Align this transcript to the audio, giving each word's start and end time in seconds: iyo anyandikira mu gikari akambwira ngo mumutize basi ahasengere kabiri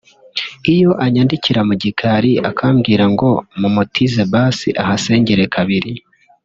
iyo 0.73 0.89
anyandikira 1.05 1.61
mu 1.67 1.73
gikari 1.83 2.31
akambwira 2.49 3.03
ngo 3.13 3.29
mumutize 3.59 4.21
basi 4.33 4.67
ahasengere 4.81 5.43
kabiri 5.57 5.91